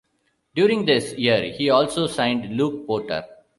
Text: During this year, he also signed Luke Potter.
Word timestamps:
During 0.55 0.85
this 0.87 1.13
year, 1.13 1.51
he 1.55 1.69
also 1.69 2.07
signed 2.07 2.57
Luke 2.57 2.87
Potter. 2.87 3.23